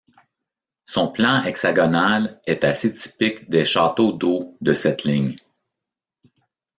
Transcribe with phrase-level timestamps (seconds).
[0.83, 5.35] Son plan hexagonal est assez typique des châteaux d'eau de cette ligne.